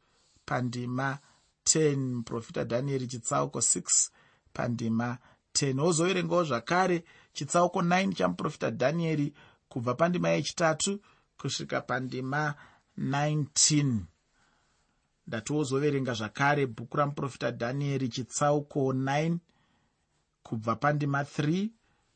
pandima 0.46 1.18
10 1.66 1.96
muprofita 1.96 2.64
dhanieri 2.64 3.08
chitsauko 3.08 3.60
6 3.60 4.10
pandima 4.54 5.18
10 5.54 5.80
wozoverengawo 5.80 6.44
zvakare 6.44 7.04
chitsauko 7.34 7.82
9 7.82 8.14
chamuprofita 8.14 8.70
dhanieri 8.70 9.34
kubva 9.72 9.94
pandima 9.94 10.30
yechitatu 10.30 10.92
kusvika 11.40 11.82
pandima 11.82 12.42
19 12.98 14.00
ndati 15.28 15.54
wozoverenga 15.54 16.14
zvakare 16.14 16.64
bhuku 16.68 16.98
ramuprofita 16.98 17.52
dhanieri 17.52 18.08
chitsauko 18.10 18.80
9 18.80 19.38
kubva 20.44 20.76
pandima 20.76 21.22
3 21.22 21.70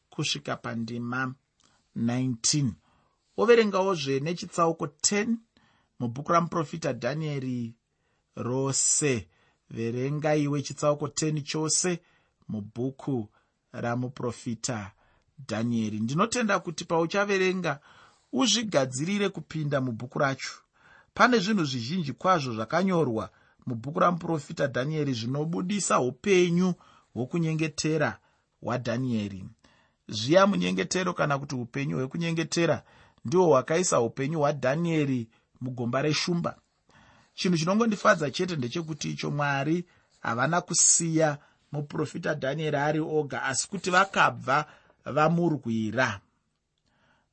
kusvika 0.10 0.56
pandima 0.56 1.34
19 1.98 2.72
woverengawo 3.38 3.96
zvenechitsauko 3.96 4.86
10 4.86 5.36
mubhuku 6.00 6.32
ramuprofita 6.32 6.94
dhanieri 6.94 7.76
rose. 8.36 9.28
Verenga 9.70 10.36
iwe 10.36 10.62
chitsauko 10.62 11.08
10 11.08 11.44
chose 11.44 12.00
mubhuku 12.48 13.30
ramuprofita 13.72 14.92
dhanieri 15.40 16.00
ndinotenda 16.00 16.60
kuti 16.60 16.86
pauchaverenga 16.86 17.80
uzvigadzirire 18.34 19.30
kupinda 19.30 19.82
mubhuku 19.82 20.20
racho. 20.20 20.54
Pane 21.14 21.40
zvinhu 21.40 21.64
zvizhinji 21.66 22.14
kwazvo 22.14 22.54
zvakanyorwa 22.54 23.30
mubhuku 23.66 24.00
ramuprofita 24.00 24.68
dhanieri 24.68 25.14
zvinobudisa 25.14 26.00
upenyu 26.00 26.74
hwokunyengetera 27.14 28.20
hwadhanieri. 28.62 29.46
Zviya 30.08 30.48
munyengetero 30.48 31.14
kana 31.14 31.40
kuti 31.40 31.56
upenyu 31.56 31.98
hwekunyengetera 31.98 32.84
ndihwo 33.26 33.46
hwakaisa 33.46 34.02
upenyu 34.02 34.40
hwadhanieri 34.40 35.28
mugomba 35.62 36.02
reshumba. 36.02 36.58
Chinhu 37.34 37.58
chinongondifadza 37.58 38.32
chete 38.32 38.56
ndechekuti 38.56 39.12
icho 39.12 39.32
mwari 39.32 39.86
havana 40.20 40.62
kusiya 40.62 41.38
muprofita 41.72 42.34
dhanieri 42.34 42.78
ari 42.78 43.00
oga 43.00 43.44
asi 43.44 43.68
kuti 43.68 43.90
vakabva 43.90 44.66
vamurwira. 45.06 46.22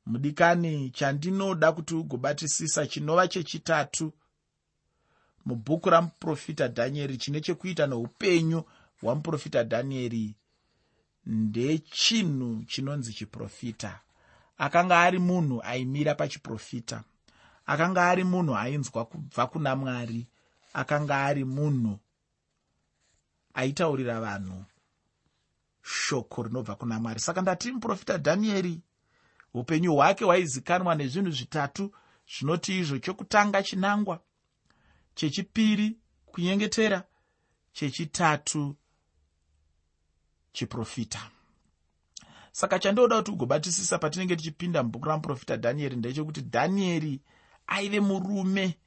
Mudikani 0.05 0.89
chandinoda 0.89 1.71
kuti 1.71 1.95
ugobatisisa 1.95 2.87
chinova 2.87 3.27
chechitatu. 3.27 4.13
Mubhuku 5.45 5.89
ramuprofita 5.89 6.67
dhanieri 6.67 7.17
chine 7.17 7.41
chekuita 7.41 7.87
neupenyu 7.87 8.63
hwamuprofita 9.01 9.63
dhanieri 9.63 10.35
ndechinhu 11.25 12.63
chinonzi 12.63 13.13
chiprofita. 13.13 13.99
Akanga 14.57 14.99
ari 15.01 15.19
munhu 15.19 15.61
aimira 15.63 16.15
pachiprofita. 16.15 17.03
Akanga 17.65 18.09
ari 18.09 18.23
munhu 18.23 18.55
ainzwa 18.57 19.05
kubva 19.05 19.47
kuna 19.47 19.75
mwari. 19.75 20.27
Akanga 20.73 21.25
ari 21.25 21.45
munhu 21.45 21.99
aitaurira 23.53 24.21
vanhu 24.21 24.63
shoko 25.83 26.43
rinobva 26.43 26.75
kuna 26.75 26.99
mwari. 26.99 27.19
Saka 27.19 27.41
ndati 27.41 27.71
muprofita 27.71 28.17
dhanieri 28.17 28.81
upenyu 29.53 29.95
hwake 29.95 30.25
hwaizikanwa 30.25 30.95
nezvinhu 30.95 31.31
zvitatu 31.31 31.91
zvinoti 32.37 32.79
izvo 32.79 32.99
chokutanga 32.99 33.63
chinangwa 33.63 34.19
chechipiri 35.15 35.97
kunyengetera 36.25 37.03
chechitatu 37.73 38.75
chiprofita. 40.51 41.29
Saka 42.51 42.79
chandinoda 42.79 43.17
kuti 43.17 43.31
ugobatisisa 43.31 43.97
patinenge 43.97 44.35
tichipinda 44.35 44.83
mubhuku 44.83 45.05
ramuprofita 45.05 45.57
dhanieri 45.57 45.95
ndechekuti 45.95 46.41
dhanieri 46.41 47.21
aive 47.67 47.99
murume 47.99 48.77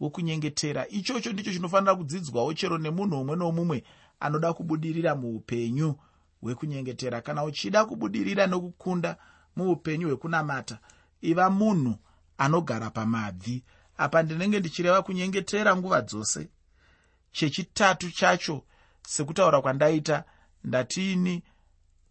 wokunyengetera. 0.00 0.88
Ichocho 0.88 1.32
ndicho 1.32 1.52
chinofanira 1.52 1.94
kudzidzwawo 1.94 2.54
chero 2.54 2.78
nemunhu 2.78 3.20
umwe 3.20 3.36
nomumwe 3.36 3.84
anoda 4.20 4.52
kubudirira 4.52 5.14
muupenyu 5.14 5.94
hwekunyengetera 6.42 7.20
kana 7.20 7.44
uchida 7.44 7.84
kubudirira 7.84 8.46
nokukunda 8.46 9.16
muupenyu 9.56 10.06
hwekunamata 10.08 10.78
iva 11.20 11.50
munhu 11.50 11.98
anogara 12.38 12.90
pamabvi. 12.90 13.64
Apa 13.96 14.22
ndinenge 14.22 14.60
ndichireva 14.60 15.02
kunyengetera 15.02 15.76
nguva 15.76 16.00
dzose. 16.00 16.48
Chechitatu 17.32 18.10
chacho 18.10 18.64
sekutaura 19.02 19.60
kwandaita 19.60 20.24
ndatiini 20.64 21.42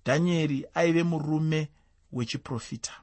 dhanieri 0.05 0.65
aive 0.73 1.03
murume 1.03 1.69
wechiprofita. 2.11 2.93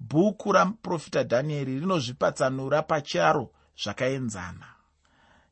Bhuku 0.00 0.52
ramuprofita 0.52 1.22
dhanieri 1.22 1.80
rinozvipatsanura 1.80 2.82
pacharo 2.82 3.50
zvakaenzana. 3.82 4.66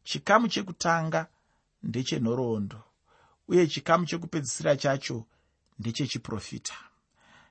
Chikamu 0.04 0.48
chekutanga 0.48 1.26
ndechenhoroondo 1.82 2.83
uye 3.48 3.66
chikamu 3.66 4.06
chekupedzisira 4.06 4.76
chacho 4.76 5.24
ndechechiprofita. 5.78 6.74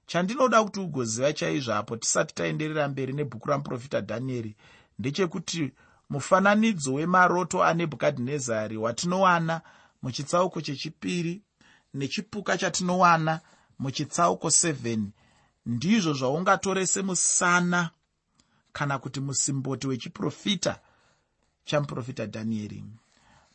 Chandinoda 0.05 0.63
kuti 0.63 0.79
ugoziva 0.79 1.33
chaizvo 1.33 1.73
apo 1.73 1.97
tisati 1.97 2.35
taenderera 2.35 2.87
mberi 2.87 3.13
nebhuku 3.13 3.49
ramuprofita 3.49 4.01
dhanieri 4.01 4.55
ndechekuti 4.99 5.71
mufananidzo 6.09 6.93
wemaroto 6.93 7.63
anebhukadhinezari 7.63 8.77
watinowana 8.77 9.61
muchitsauko 10.01 10.61
chechipiri 10.61 11.41
nechipuka 11.93 12.57
chatinowana 12.57 13.41
muchitsauko 13.79 14.47
7 14.47 14.99
ndizvo 15.65 16.13
zvaungatorese 16.13 17.01
musana 17.01 17.89
kana 18.73 18.99
kuti 18.99 19.19
musimboti 19.19 19.87
wechiprofita 19.87 20.79
chamuprofita 21.65 22.25
dhanieri. 22.25 22.83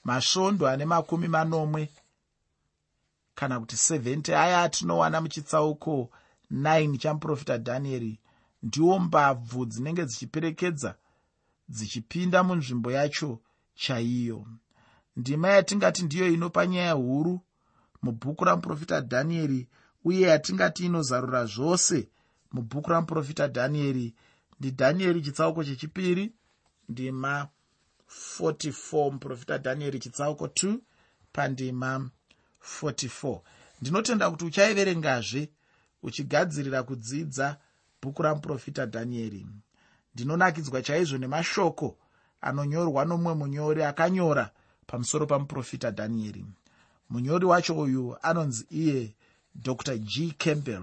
Masvondo 0.04 0.68
ane 0.68 0.85
makumi 0.85 1.28
manomwe 1.28 1.88
kana 3.38 3.61
kuti 3.61 3.76
70 3.76 4.35
aya 4.35 4.62
atinowana 4.62 5.21
muchitsauko 5.21 6.11
9 6.52 6.99
chamuprofita 6.99 7.59
dhanieri 7.59 8.21
ndiwo 8.62 8.99
mbabvu 8.99 9.66
dzinenge 9.66 10.04
dzichiperekedza 10.07 10.95
dzichipinda 11.68 12.42
munzvimbo 12.42 12.90
yacho 12.92 13.40
chaiyo. 13.75 14.47
Ndima 15.16 15.49
yatingati 15.49 16.02
ndiyo 16.02 16.28
inopa 16.28 16.66
nyaya 16.66 16.92
huru 16.92 17.40
mubhuku 18.02 18.45
ramuprofita 18.45 19.00
dhanieri 19.00 19.68
uye 20.04 20.21
yatingati 20.21 20.85
inozarura 20.87 21.45
zvose 21.45 22.09
mubhuku 22.52 22.90
ramuprofita 22.90 23.47
dhanieri 23.47 24.14
ndidhanieri 24.61 25.23
chitsauko 25.23 25.64
chechipiri 25.64 26.33
ndima 26.88 27.49
44 28.40 29.12
muprofita 29.12 29.59
dhanieri 29.59 29.99
chitsauko 29.99 30.47
2 30.47 30.78
pandima 31.33 32.11
44 32.83 33.41
ndinotenda 33.81 34.31
kuti 34.31 34.45
uchaiverengazve 34.45 35.49
uchigadzirira 36.03 36.83
kudzidza 36.83 37.57
bhuku 38.03 38.23
ramuprofita 38.23 38.87
dhanieri. 38.87 39.47
Ndinonakidzwa 40.15 40.83
chaizvo 40.83 41.19
nemashoko 41.19 41.97
anonyorwa 42.41 43.05
nomumwe 43.05 43.35
munyori 43.35 43.83
akanyora 43.83 44.50
pamusoro 44.87 45.27
pamuprofita 45.27 45.91
dhanieri. 45.91 46.45
Munyori 47.11 47.45
wacho 47.47 47.79
uyu 47.79 48.17
anonzi 48.23 48.67
iye 48.71 49.15
dr 49.55 49.99
g. 49.99 50.35
Campbell. 50.38 50.83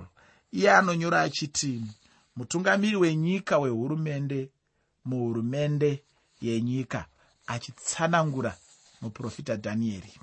Iye 0.51 0.72
anonyora 0.72 1.22
achiti 1.22 1.82
mutungamiri 2.36 2.96
wenyika 2.96 3.58
wehurumende 3.60 4.50
muhurumende 5.05 6.03
yenyika 6.41 7.05
achitsanangura 7.48 8.58
muprofita 9.01 9.55
dhanieri 9.55 10.13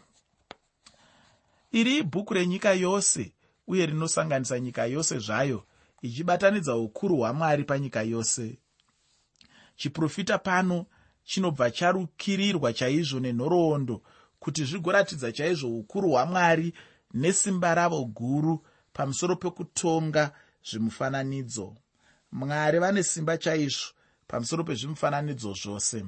iri 1.72 1.96
ibhuku 1.98 2.34
renyika 2.34 2.72
yose 2.72 3.32
uye 3.66 3.86
rinosanganisa 3.86 4.60
nyika 4.60 4.86
yose 4.86 5.18
zvayo 5.18 5.66
ichibatanidza 6.02 6.76
ukuru 6.76 7.16
hwamwari 7.16 7.64
panyika 7.64 8.02
yose. 8.02 8.58
Chiprofita 9.76 10.38
pano 10.38 10.86
chinobva 11.24 11.70
charukirirwa 11.70 12.72
chaizvo 12.72 13.20
nenhoroondo 13.20 14.02
kuti 14.38 14.64
zvigoratidza 14.64 15.32
chaizvo 15.32 15.78
ukuru 15.78 16.10
hwamwari 16.10 16.74
nesimba 17.14 17.74
ravo 17.74 18.04
guru 18.04 18.64
pamusoro 18.92 19.36
pekutonga 19.36 20.32
zvimufananidzo. 20.64 21.76
Mwari 22.32 22.78
vane 22.78 23.02
simba 23.02 23.38
chaizvo 23.38 23.92
pamusoro 24.26 24.64
pezvimufananidzo 24.64 25.52
zvose. 25.54 26.04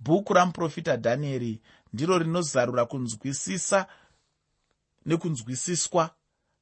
Bhuku 0.00 0.34
ramuprofita 0.34 0.96
dhanieri 0.96 1.60
ndiro 1.92 2.18
rinozarura 2.18 2.86
kunzwisisa 2.86 3.86
nekunzwisiswa 5.06 6.10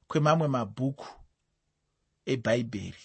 kwemamwe 0.09 0.49
mabhuku 0.49 1.09
ebhaibheri 2.33 3.05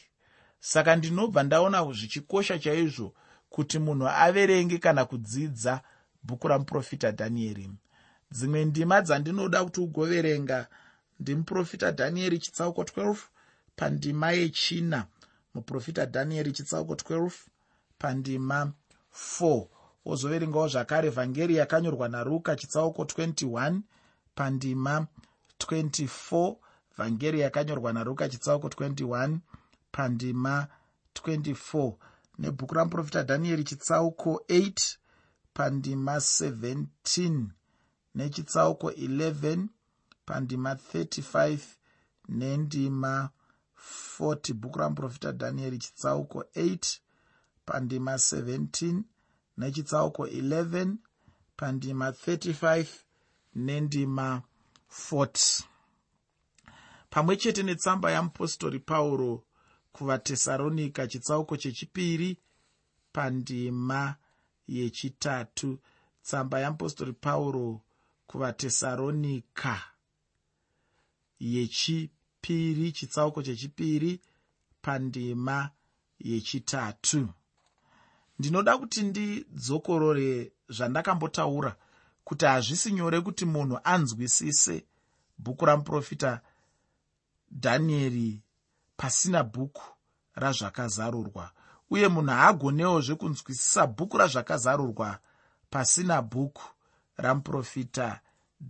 saka 0.60 0.96
ndinobva 0.96 1.44
ndaona 1.44 1.80
zvichikosha 1.98 2.60
chaizvo 2.60 3.14
kuti 3.50 3.80
munhu 3.80 4.08
averenge 4.26 4.78
kana 4.78 5.06
kudzidza 5.06 5.82
bhuku 6.24 6.48
ramuprofita 6.48 7.12
dhanieri. 7.12 7.70
Dzimwe 8.32 8.66
ndima 8.66 9.02
dzandinoda 9.02 9.64
kuti 9.64 9.80
ugoverenga 9.82 10.68
ndimuprofita 11.20 11.92
dhanieri 11.92 12.40
chitsauko 12.40 12.82
12 12.82 13.16
pandima 13.76 14.32
yechina 14.32 15.08
muprofita 15.54 16.06
dhanieri 16.06 16.52
chitsauko 16.52 16.94
12 16.94 17.32
pandima 17.98 18.72
4 19.40 19.68
wozoverengawo 20.06 20.68
zvakare 20.68 21.10
vhangeri 21.10 21.56
yakanyorwa 21.56 22.10
naruka 22.10 22.56
chitsauko 22.56 23.04
21 23.04 23.80
pandima 24.36 25.08
24 25.60 26.56
vhangeri 26.98 27.40
yakanyorwa 27.40 27.94
naruka 27.94 28.30
chitsauko 28.30 28.68
21 28.68 29.38
pandima 29.92 30.68
24 31.16 31.94
nebhuku 32.40 32.74
ramuprofita 32.74 33.24
dhanieri 33.24 33.64
chitsauko 33.64 34.44
8 34.50 34.98
pandima 35.54 36.16
17 36.16 37.46
nechitsauko 38.16 38.90
11 38.90 39.68
pandima 40.26 40.74
35 40.74 41.60
nendima 42.30 43.30
40 44.20 44.54
bhuku 44.54 44.80
ramuprofita 44.80 45.32
dhanieri 45.32 45.78
chitsauko 45.78 46.40
8 46.56 47.00
pandima 47.66 48.14
17 48.14 49.02
nechitsauko 49.58 50.26
11 50.28 50.96
pandima 51.58 52.10
35 52.10 52.86
nendima 53.56 54.42
40 55.12 55.64
pamwe 57.10 57.38
chete 57.38 57.64
netsamba 57.64 58.12
yamupostori 58.12 58.80
pauro 58.80 59.44
kuvatesaronika 59.92 61.08
chitsauko 61.08 61.58
chechipiri 61.58 62.38
pandima 63.14 64.16
yechitatu. 64.68 65.80
Tsamba 66.24 66.60
yamupostori 66.60 67.14
pauro 67.14 67.82
kuvatesaronika 68.28 69.82
yechipiri 71.40 72.92
chitsauko 72.92 73.44
chechipiri 73.44 74.22
pandima 74.82 75.70
yechitatu. 76.20 77.30
Ndinoda 78.40 78.78
kuti 78.78 79.02
ndidzokorore 79.02 80.52
zvandakambotaura 80.70 81.76
kuti 82.24 82.46
hazvisi 82.46 82.92
nyore 82.92 83.22
kuti 83.22 83.46
munhu 83.46 83.80
anzwisise 83.84 84.86
bhuku 85.38 85.66
ramuprofita 85.66 86.42
dhanieri 87.52 88.42
pasina 88.98 89.44
bhuku 89.44 89.84
razvakazarurwa. 90.36 91.52
Uye 91.90 92.08
munhu 92.08 92.30
haagonewozve 92.32 93.16
kunzwisisa 93.16 93.88
bhuku 93.88 94.18
razvakazarurwa 94.18 95.20
pasina 95.70 96.22
bhuku 96.22 96.64
ramuprofita 97.18 98.20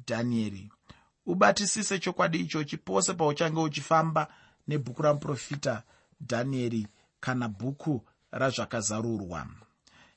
dhanieri. 0.08 0.72
Ubatisise 1.26 2.00
chokwadi 2.00 2.38
ichochi 2.39 2.78
pose 2.78 3.13
pauchange 3.13 3.60
uchifamba 3.60 4.28
nebhuku 4.68 5.02
ramuprofita 5.02 5.84
dhanieri 6.22 6.88
kana 7.20 7.48
bhuku 7.50 8.02
razvakazarurwa. 8.32 9.48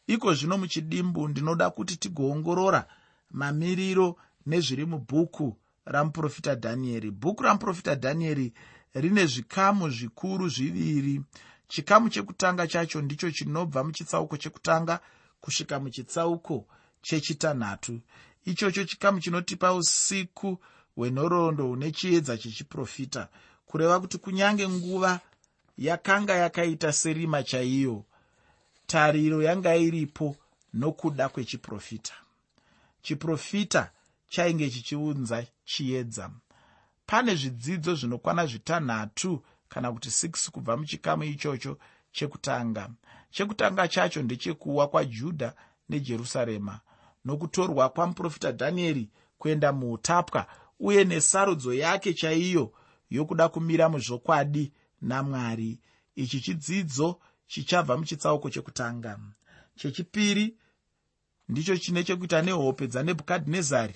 Iko 0.06 0.34
zvino 0.34 0.58
muchidimbu 0.58 1.28
ndinoda 1.28 1.70
kuti 1.70 1.96
tigoongorora 1.96 2.86
mamiriro 3.30 4.16
nezviri 4.46 4.84
mubhuku 4.86 5.56
ramuprofita 5.84 6.54
dhanieri 6.54 7.10
bhuku 7.10 7.42
ramuprofita 7.42 7.94
dhanieri 7.94 8.52
rine 8.94 9.26
zvikamu 9.26 9.90
zvikuru 9.90 10.48
zviviri. 10.48 11.22
Chikamu 11.68 12.08
chekutanga 12.08 12.66
chacho 12.66 13.02
ndicho 13.02 13.30
chinobva 13.30 13.84
muchitsauko 13.84 14.36
chekutanga 14.36 15.00
kusvika 15.40 15.80
muchitsauko 15.80 16.66
chechitanhatu. 17.02 18.00
Ichocho 18.44 18.84
chikamu 18.84 19.20
chinotipa 19.20 19.74
usiku 19.74 20.58
hwenhoroondo 20.96 21.66
hune 21.66 21.90
chiedza 21.92 22.38
chechiprofita 22.38 23.28
kureva 23.66 24.00
kuti 24.00 24.18
kunyange 24.18 24.68
nguva 24.68 25.20
yakanga 25.78 26.34
yakaita 26.34 26.92
serima 26.92 27.42
chaiyo 27.42 28.04
tariro 28.86 29.42
yanga 29.42 29.76
iripo 29.76 30.36
nokuda 30.74 31.28
kwechiprofita 31.28 32.14
chiprofita 33.06 33.90
chainge 34.28 34.70
chichiunza 34.70 35.46
chiedza. 35.64 36.30
Pane 37.06 37.34
zvidzidzo 37.34 37.94
zvinokwana 37.94 38.46
zvitanhatu 38.46 39.42
kana 39.68 39.92
kuti 39.92 40.08
6 40.08 40.50
kubva 40.50 40.76
muchikamu 40.76 41.24
ichocho 41.24 41.78
chekutanga. 42.12 42.90
Chekutanga 43.30 43.88
chacho 43.88 44.22
ndechekuwa 44.22 44.88
kwajudha 44.88 45.54
nejerusarema 45.88 46.80
nokutorwa 47.24 47.88
kwamuprofita 47.88 48.52
dhanieri 48.52 49.10
kuenda 49.38 49.72
muutapwa 49.72 50.46
uye 50.80 51.04
nesarudzo 51.04 51.74
yake 51.74 52.14
chaiyo 52.14 52.72
yokuda 53.10 53.48
kumira 53.48 53.88
muzvokwadi 53.88 54.72
namwari. 55.00 55.80
Ichi 56.14 56.40
chidzidzo 56.40 57.20
chichabva 57.46 57.96
muchitsauko 57.96 58.50
chekutanga. 58.50 59.18
Chechipiri 59.76 60.56
ndicho 61.48 61.76
chine 61.76 62.04
chekuita 62.04 62.42
nehope 62.42 62.86
dzanebhukadhinezari. 62.86 63.94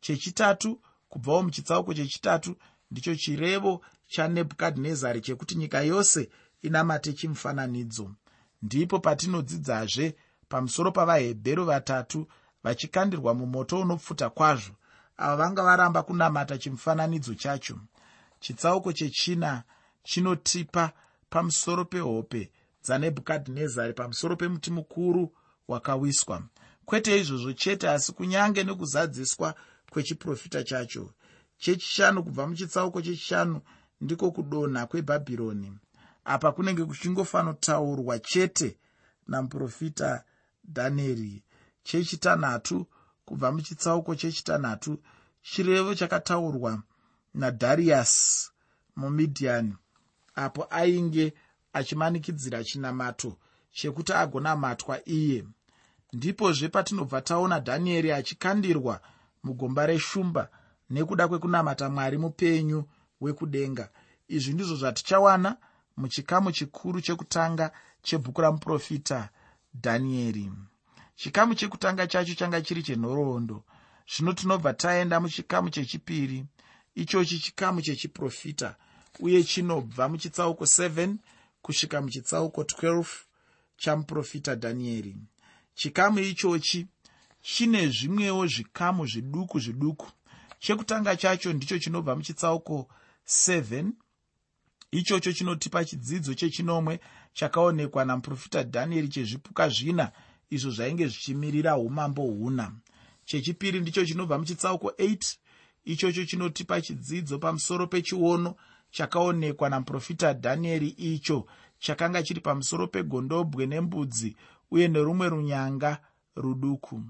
Chechitatu 0.00 0.80
kubvawo 1.08 1.42
muchitsauko 1.42 1.94
chechitatu 1.94 2.56
ndicho 2.90 3.14
chirevo 3.16 3.84
chanebhukadhinezari 4.08 5.20
chekuti 5.20 5.54
nyika 5.54 5.80
yose 5.80 6.30
inamate 6.62 7.12
chimufananidzo. 7.12 8.10
Ndipo 8.62 8.98
patinodzidzazve 8.98 10.16
pamusoro 10.48 10.92
pavahebheru 10.92 11.64
vatatu 11.64 12.26
vachikandirwa 12.62 13.34
mumoto 13.34 13.80
unopfuta 13.80 14.30
kwazvo. 14.30 14.74
Avo 15.16 15.36
vanga 15.36 15.62
varamba 15.62 16.02
kunamata 16.02 16.58
chimufananidzo 16.58 17.34
chacho. 17.34 17.80
Chitsauko 18.40 18.92
chechina 18.92 19.62
chinotipa 20.02 20.92
pamusoro 21.30 21.84
pehope 21.84 22.50
dzanebhukadhinezari 22.84 23.92
pamusoro 23.92 24.36
pemuti 24.36 24.70
mukuru 24.70 25.32
wakawiswa 25.68 26.42
kwete 26.86 27.10
izvozvo 27.20 27.52
chete 27.52 27.86
asi 27.90 28.12
kunyange 28.12 28.64
nekuzadziswa 28.64 29.48
kwechiprofita 29.90 30.60
chacho. 30.68 31.04
Chechishanu 31.58 32.24
kubva 32.24 32.46
muchitsauko 32.46 33.02
chechishanu 33.02 33.60
ndiko 34.00 34.30
kudonha 34.30 34.86
kwebhabhironi. 34.86 35.70
Apa 36.24 36.52
kunenge 36.52 36.84
kuchingofanotaurwa 36.84 38.18
chete 38.18 38.78
namuprofita 39.28 40.24
dhanieri 40.64 41.42
chechitanhatu 41.82 42.86
kubva 43.24 43.52
muchitsauko 43.52 44.14
chechitanhatu 44.14 44.92
chirevo 45.42 45.94
chakataurwa 45.94 46.82
nadhariyasi 47.34 48.50
mumidhiani 48.96 49.74
apo 50.34 50.66
ainge 50.70 51.34
achimanikidzira 51.72 52.64
chinamato 52.64 53.30
chekuti 53.72 54.12
agonamatwa 54.12 55.08
iye 55.08 55.44
ndipozve 56.12 56.68
patinobva 56.68 57.20
taona 57.20 57.60
dhanieri 57.60 58.12
achikandirwa 58.12 59.00
mugomba 59.44 59.86
reshumba 59.86 60.48
nekuda 60.90 61.28
kwekunamata 61.28 61.90
mwari 61.90 62.18
mupenyu 62.18 62.84
wekudenga. 63.20 63.90
Izvi 64.28 64.52
ndizvo 64.54 64.76
zvatichawana 64.76 65.56
muchikamu 65.96 66.52
chikuru 66.52 67.00
chekutanga 67.00 67.66
chebhuku 68.02 68.40
ramuprofita 68.40 69.28
dhanieri. 69.74 70.52
Chikamu 71.16 71.54
chekutanga 71.54 72.06
chacho 72.06 72.34
changa 72.34 72.60
chiri 72.62 72.82
chenhoroondo. 72.82 73.64
Zvino 74.12 74.32
tinobva 74.32 74.72
taenda 74.74 75.20
muchikamu 75.20 75.70
chechipiri. 75.70 76.44
Ichochi 76.94 77.38
chikamu 77.38 77.82
chechiprofita 77.82 78.76
uye 79.20 79.44
chinobva 79.44 80.08
muchitsauko 80.08 80.64
7 80.64 81.16
kusvika 81.62 82.00
muchitsauko 82.02 82.62
12 82.62 83.04
chamuprofita 83.76 84.54
dhanieri 84.54 85.16
chikamu 85.76 86.20
ichochi 86.20 86.86
chine 87.42 87.88
zvimwewo 87.88 88.46
zvikamu 88.46 89.06
zviduku 89.06 89.60
zviduku. 89.60 90.10
Chekutanga 90.58 91.16
chacho 91.16 91.52
ndicho 91.52 91.78
chinobva 91.78 92.16
muchitsauko 92.16 92.88
7 93.26 93.90
ichocho 94.90 95.32
chinotipa 95.32 95.84
chidzidzo 95.84 96.34
chechinomwe 96.34 97.00
chakaonekwa 97.32 98.04
namuprofita 98.04 98.62
dhanieri 98.62 99.08
chezvipuka 99.08 99.68
zvina 99.68 100.12
izvo 100.50 100.70
zvainge 100.70 101.06
zvichimirira 101.06 101.76
umambo 101.76 102.22
huna. 102.22 102.72
Chechipiri 103.24 103.80
ndicho 103.80 104.04
chinobva 104.06 104.38
muchitsauko 104.38 104.88
8 104.88 105.36
ichocho 105.84 106.24
chinotipa 106.24 106.80
chidzidzo 106.80 107.38
pamusoro 107.38 107.86
pechiono 107.86 108.56
chakaonekwa 108.90 109.70
namuprofita 109.70 110.32
dhanieri 110.32 110.88
icho 110.88 111.46
chakanga 111.78 112.22
chiri 112.22 112.40
pamusoro 112.40 112.86
pegondobwe 112.86 113.66
nembudzi 113.66 114.36
uye 114.70 114.88
nerumwe 114.88 115.28
runyanga 115.28 116.00
ruduku. 116.36 117.02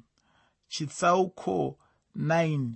Chitsauko 0.69 1.79
9 2.17 2.71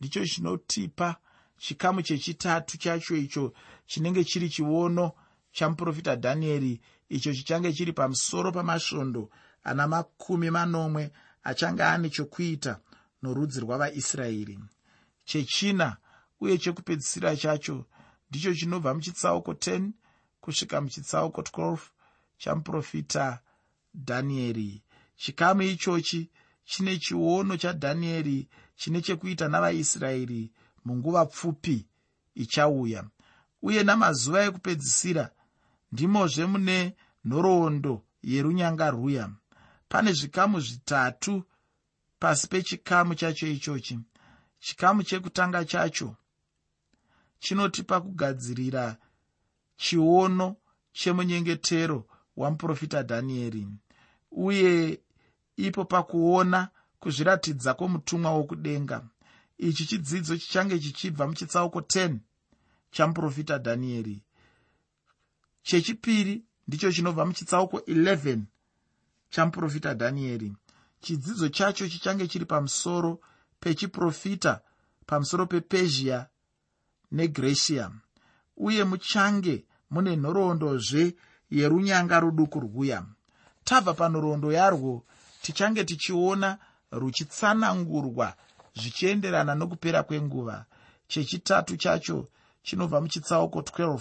ndicho 0.00 0.26
chinotipa 0.26 1.16
chikamu 1.58 2.02
chechitatu 2.02 2.78
chacho 2.78 3.16
icho 3.16 3.52
chinenge 3.86 4.24
chiri 4.24 4.48
chiono 4.48 5.12
chamuprofita 5.52 6.16
dhanieri 6.16 6.80
icho 7.08 7.32
chichange 7.34 7.72
chiri 7.72 7.92
pamusoro 7.92 8.52
pamasvondo 8.52 9.30
ana 9.64 9.88
makumi 9.88 10.50
manomwe 10.50 11.10
achange 11.42 11.82
ane 11.82 12.10
chokuita 12.10 12.80
norudzi 13.22 13.60
rwavaisraeri. 13.60 14.58
Chechina 15.24 15.96
uye 16.40 16.58
chekupedzisira 16.58 17.36
chacho 17.36 17.86
ndicho 18.30 18.54
chinobva 18.54 18.94
muchitsauko 18.94 19.52
10 19.52 19.90
kusvika 20.40 20.80
muchitsauko 20.80 21.40
12 21.40 21.78
chamuprofita 22.38 23.40
dhanieri. 23.94 24.82
Chikamu 25.16 25.62
ichochi 25.62 26.30
chine 26.64 26.98
chiono 26.98 27.56
chadhanieri 27.56 28.48
chine 28.76 29.00
chekuita 29.00 29.48
navaisraeri 29.48 30.52
munguva 30.84 31.26
pfupi 31.26 31.86
ichauya. 32.34 33.04
Uye 33.62 33.82
namazuva 33.82 34.44
ekupedzisira 34.44 35.30
ndimozve 35.92 36.46
mune 36.46 36.96
nhoroondo 37.24 38.02
yerunyanga 38.22 38.90
rwuya 38.90 39.30
pane 39.88 40.12
zvikamu 40.12 40.60
zvitatu 40.60 41.42
pasi 42.18 42.48
pechikamu 42.48 43.14
chacho 43.14 43.46
ichochi. 43.46 43.98
Chikamu 44.60 45.02
chekutanga 45.02 45.64
chacho 45.64 46.16
chinotipa 47.38 48.00
kugadzirira 48.00 48.96
chiono 49.76 50.56
chemunyengetero 50.92 52.06
wamuprofita 52.36 53.02
dhanieri 53.02 53.68
uye 54.34 55.00
ipo 55.56 55.84
pakuona 55.84 56.68
kuzviratidza 57.00 57.74
kwomutumwa 57.74 58.30
wokudenga. 58.30 59.04
Ichi 59.58 59.86
chidzidzo 59.86 60.36
chichange 60.36 60.78
chichibva 60.78 61.26
muchitsauko 61.26 61.80
10 61.80 62.16
chamuprofita 62.90 63.58
dhanieri 63.58 64.22
chechipiri 65.62 66.44
ndicho 66.68 66.92
chinobva 66.92 67.26
muchitsauko 67.26 67.78
11 67.78 68.40
chamuprofita 69.30 69.94
dhanieri 69.94 70.52
chidzidzo 71.00 71.48
chacho 71.48 71.88
chichange 71.88 72.26
chiri 72.26 72.44
pamusoro 72.44 73.20
pechiprofita 73.60 74.60
pamusoro 75.06 75.46
pepezhia 75.46 76.26
negrecia. 77.12 77.90
Uye 78.56 78.84
muchange 78.84 79.64
mune 79.90 80.16
nhorondozve 80.16 81.14
yerunyanga 81.50 82.20
ruduku 82.20 82.60
rwuya 82.60 83.06
tabva 83.64 83.94
panhoroondo 83.94 84.52
yarwo 84.52 85.04
tichange 85.42 85.84
tichiona 85.84 86.58
ruchitsanangurwa 86.90 88.36
zvichienderana 88.74 89.54
nokupera 89.54 90.02
kwenguva. 90.02 90.66
Chechitatu 91.08 91.76
chacho 91.76 92.28
chinobva 92.62 93.00
muchitsauko 93.00 93.60
12 93.60 94.00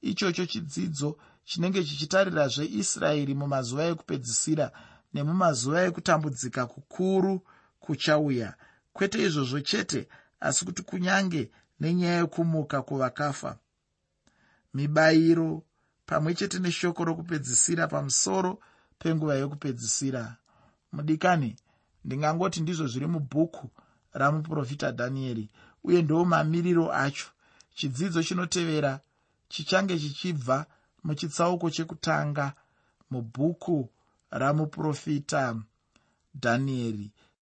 ichocho 0.00 0.46
chidzidzo 0.46 1.18
chinenge 1.44 1.84
chichitarirazve 1.84 2.64
israeri 2.66 3.34
mumazuva 3.34 3.84
ekupedzisira 3.92 4.66
nemumazuva 5.14 5.84
ekutambudzika 5.88 6.66
kukuru 6.66 7.42
kuchauya. 7.80 8.54
Kwete 8.92 9.22
izvozvo 9.26 9.60
chete 9.60 10.08
asi 10.40 10.64
kuti 10.64 10.82
kunyange 10.82 11.50
nenyaya 11.80 12.20
yekumuka 12.20 12.82
kuvakafa. 12.82 13.58
Mibayiro 14.74 15.62
pamwe 16.06 16.34
chete 16.34 16.58
neshoko 16.58 17.04
rokupedzisira 17.04 17.86
pamusoro 17.88 18.58
penguva 18.98 19.34
yokupedzisira. 19.34 20.36
Mudikani 20.92 21.56
ndingangoti 22.04 22.60
ndizvo 22.60 22.86
zviri 22.86 23.06
mubhuku 23.06 23.70
ramuprofita 24.12 24.90
dhanieri 24.90 25.50
uye 25.84 26.02
ndo 26.02 26.24
mamiriro 26.24 26.92
acho. 26.92 27.26
Chidzidzo 27.74 28.22
chinotevera 28.22 29.00
chichange 29.48 29.98
chichibva 29.98 30.66
muchitsauko 31.04 31.70
chekutanga 31.70 32.52
mubhuku 33.10 33.90
ramuprofita 34.30 35.56
dhanieri 36.34 37.12